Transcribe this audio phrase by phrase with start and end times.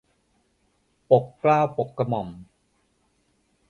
[1.09, 2.29] ปกเกล้าปกกระหม่อม